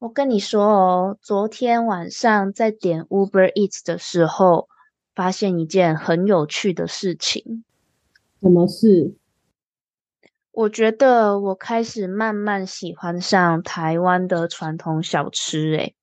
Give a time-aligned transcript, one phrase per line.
[0.00, 4.68] 我跟你说哦，昨天晚上在点 Uber Eats 的时候，
[5.12, 7.64] 发现一件很有趣的事情。
[8.40, 9.16] 什么事？
[10.52, 15.74] 我觉得我开始慢慢喜欢上台湾的传统小吃。
[15.74, 15.94] 哎，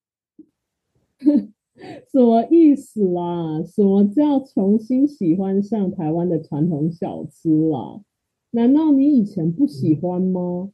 [2.12, 3.64] 什么意思啦？
[3.64, 8.02] 什么叫重新喜欢上台湾的传统小吃啦？
[8.52, 10.70] 难道你以前不喜欢吗？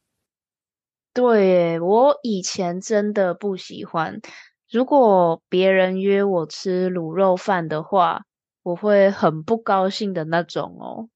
[1.13, 4.21] 对，我以前真的不喜欢。
[4.69, 8.23] 如果别人约我吃卤肉饭的话，
[8.63, 11.09] 我会很不高兴的那种哦。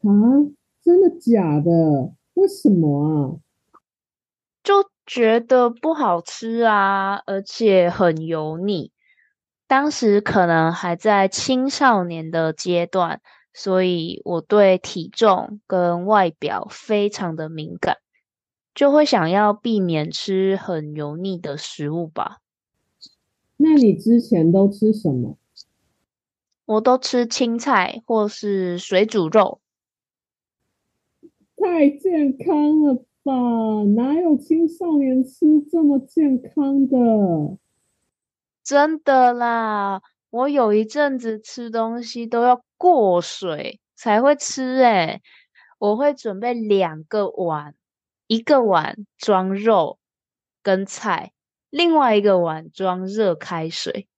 [0.00, 0.10] 啊，
[0.82, 2.12] 真的假的？
[2.34, 3.38] 为什么啊？
[4.64, 8.90] 就觉得不好吃啊，而且很油腻。
[9.68, 13.20] 当时可能还在青少年的阶段，
[13.54, 17.98] 所以我对体重跟外表非常的敏感。
[18.74, 22.38] 就会想要避免吃很油腻的食物吧？
[23.56, 25.36] 那你之前都吃什么？
[26.64, 29.60] 我都吃青菜或是水煮肉。
[31.56, 33.32] 太健康了吧？
[33.94, 37.58] 哪有青少年吃这么健康的？
[38.64, 40.02] 真的啦！
[40.30, 45.20] 我有一阵子吃东西都要过水才会吃，诶
[45.78, 47.74] 我会准备两个碗。
[48.26, 49.98] 一个碗装肉
[50.62, 51.32] 跟菜，
[51.70, 54.08] 另外一个碗装热开水，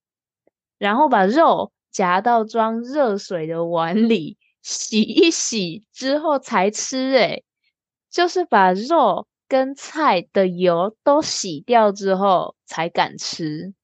[0.78, 7.12] 然后把肉夹到装热水的碗里，洗一洗之后才吃。
[7.14, 7.44] 诶
[8.10, 13.74] 就是把肉跟菜的油都洗掉之后才敢吃。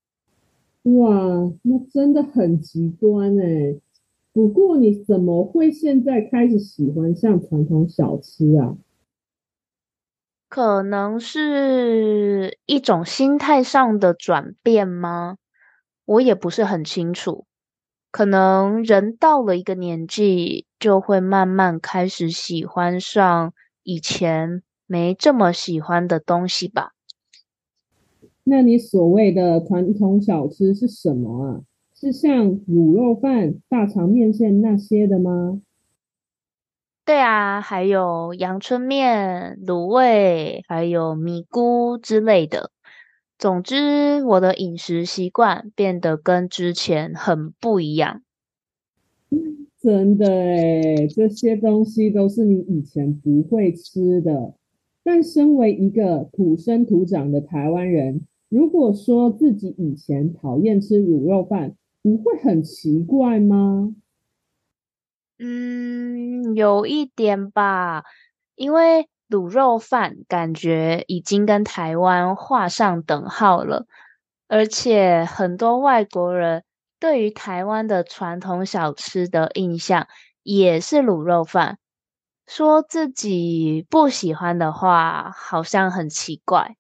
[0.85, 3.81] 哇，那真的很极端诶
[4.33, 8.79] 不过你怎么会现在开始喜欢上传统小吃啊？
[10.51, 15.37] 可能是一种心态上的转变吗？
[16.05, 17.47] 我也不是很清楚。
[18.11, 26.95] 可能人到了一个年纪，就会慢慢开始喜欢上以前没这么喜欢的东西吧。
[28.43, 31.61] 那你所谓的传统小吃是什么啊？
[31.95, 35.61] 是像卤肉饭、大肠面线那些的吗？
[37.11, 42.71] 对啊，还有阳春面、卤味，还有米菇之类的。
[43.37, 48.23] 总之，我的饮食习惯变得跟之前很不一样。
[49.83, 54.55] 真的诶这些东西都是你以前不会吃的。
[55.03, 63.97] 但身为一个土生土长的台湾人，如果说自己以前讨厌吃卤肉饭，不会很奇怪吗？
[65.43, 66.00] 嗯，
[66.61, 68.05] 有一点吧，
[68.55, 73.87] 因为卤肉饭感觉已经跟台湾画上等号了，
[74.47, 76.63] 而且很多外国人
[76.99, 80.07] 对于台湾的传统小吃的印象
[80.43, 81.79] 也是卤肉饭，
[82.47, 86.77] 说自己不喜欢的话，好像很奇怪。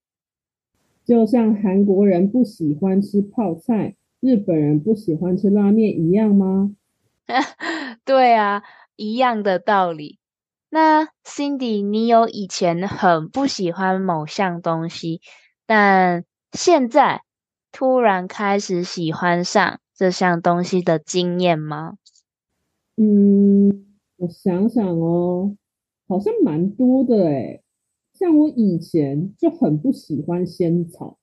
[1.06, 6.76] 就像韩国人不喜欢吃泡菜，日本人不喜欢吃拉面一样吗？
[8.05, 8.62] 对啊，
[9.00, 10.19] 一样的道理。
[10.69, 15.23] 那 Cindy，你有以前很不喜欢某项东西，
[15.67, 17.23] 但现在
[17.73, 21.94] 突然开始喜欢上这项东西的经验吗？
[22.97, 23.87] 嗯，
[24.19, 25.56] 我想想哦，
[26.06, 27.62] 好像蛮多的诶。
[28.12, 31.17] 像我以前就很不喜欢仙草，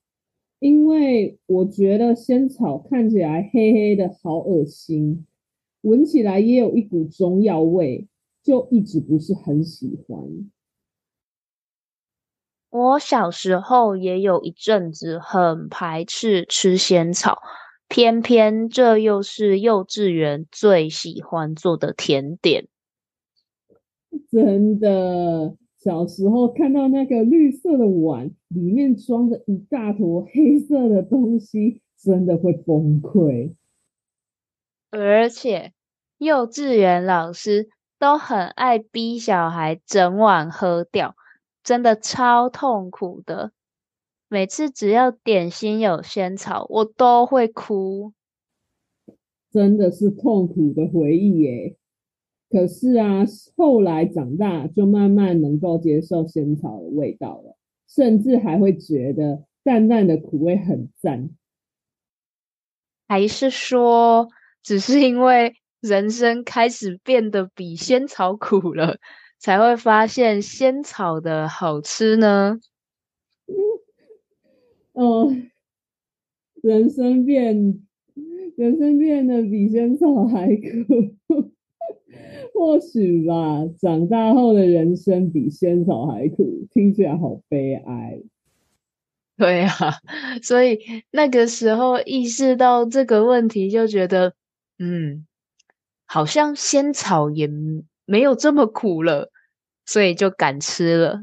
[0.58, 5.27] 因为我觉得仙草看起来黑黑的，好恶心。
[5.82, 8.08] 闻起来也有一股中药味，
[8.42, 10.50] 就一直不是很喜欢。
[12.70, 17.38] 我小时候也有一阵子很排斥吃仙草，
[17.88, 22.68] 偏偏这又是幼稚园最喜欢做的甜点。
[24.30, 33.54] 真的，小时候看到那个绿色的碗，里面装着一大坨黑色的东西，真的会崩溃。
[34.90, 35.72] 而且，
[36.18, 37.68] 幼稚园老师
[37.98, 41.14] 都很爱逼小孩整晚喝掉。
[41.62, 43.52] 真的超痛苦的，
[44.28, 48.14] 每次只要点心有仙草，我都会哭。
[49.50, 51.76] 真的是痛苦的回忆耶。
[52.48, 53.24] 可是啊，
[53.56, 61.28] 后来长大就慢慢能够接受仙草的味道了，甚至还会觉得淡淡的苦味很赞。
[63.06, 64.30] 还是说，
[64.62, 68.98] 只是因为人生开始变得比仙草苦了？
[69.38, 72.58] 才会发现仙草的好吃呢。
[74.92, 75.32] 哦，
[76.60, 77.54] 人生变，
[78.56, 81.14] 人生变得比仙草还苦，
[82.52, 83.64] 或许吧。
[83.78, 88.20] 长大后的人生比仙草还苦，听起来好悲哀。
[89.36, 89.70] 对啊，
[90.42, 90.80] 所以
[91.12, 94.34] 那个时候意识到这个问题，就觉得，
[94.78, 95.26] 嗯，
[96.06, 97.48] 好像仙草也。
[98.10, 99.30] 没有这么苦了，
[99.84, 101.20] 所以就敢吃了。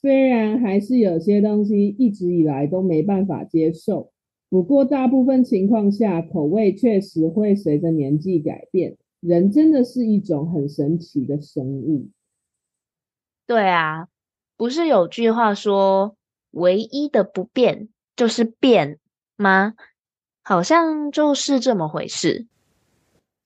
[0.00, 4.10] 虽然还是有些东西一直以来都没办法接受，
[4.48, 8.96] 不过大部分情况下，口味确实会随着年纪改变。
[9.20, 12.08] 人真的是一种很神奇的生物。
[13.46, 14.08] 对啊，
[14.56, 16.16] 不是有句话说
[16.52, 18.98] “唯一的不变就是变”
[19.36, 19.74] 吗？
[20.50, 22.48] 好像就是这么回事。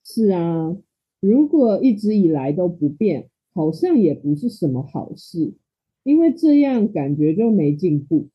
[0.03, 0.75] 是啊。
[1.19, 5.53] 如果一直以来都不变，好像也不是什么好事，
[6.01, 8.29] 因为这样感觉就没进步。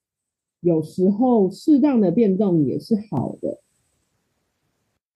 [0.60, 3.60] 有时候适当的变动也是好的。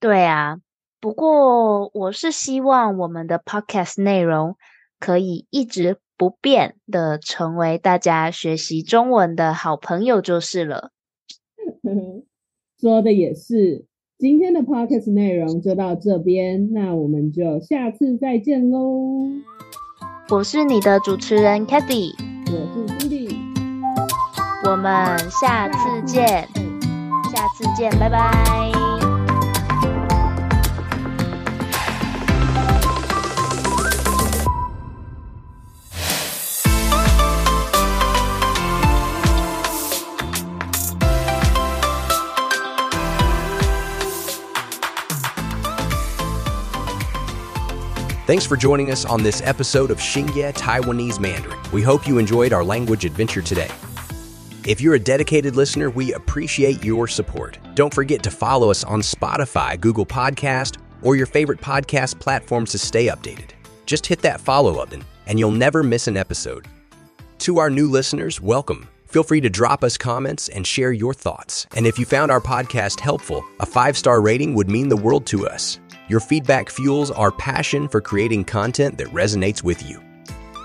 [0.00, 0.60] 对啊，
[0.98, 4.56] 不过我是希望我们的 podcast 内容
[4.98, 10.90] 可以一直不变的，成为大家学习中文的好朋友就是了。
[12.84, 13.86] 说的也是。
[14.18, 19.26] 今天的 podcast 内容就到这边，那我们就下次再见喽。
[20.28, 22.10] 我是你的主持人 Cathy，
[22.48, 23.34] 我是 Cindy，
[24.70, 26.46] 我们下次见，
[27.32, 28.93] 下次见，拜拜。
[48.34, 51.56] Thanks for joining us on this episode of Xingye Taiwanese Mandarin.
[51.72, 53.70] We hope you enjoyed our language adventure today.
[54.66, 57.58] If you're a dedicated listener, we appreciate your support.
[57.74, 62.76] Don't forget to follow us on Spotify, Google Podcast, or your favorite podcast platform to
[62.76, 63.50] stay updated.
[63.86, 66.66] Just hit that follow button, and you'll never miss an episode.
[67.38, 68.88] To our new listeners, welcome.
[69.06, 71.68] Feel free to drop us comments and share your thoughts.
[71.76, 75.24] And if you found our podcast helpful, a five star rating would mean the world
[75.26, 75.78] to us.
[76.08, 80.02] Your feedback fuels our passion for creating content that resonates with you.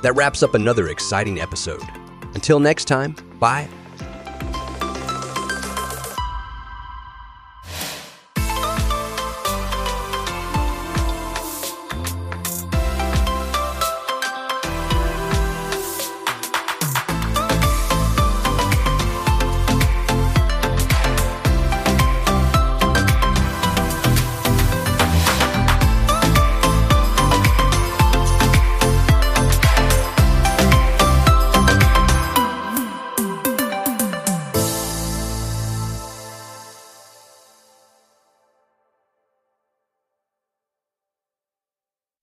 [0.01, 1.84] That wraps up another exciting episode.
[2.34, 3.67] Until next time, bye